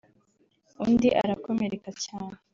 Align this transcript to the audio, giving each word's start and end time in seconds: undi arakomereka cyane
undi 0.83 1.07
arakomereka 1.21 1.89
cyane 2.03 2.35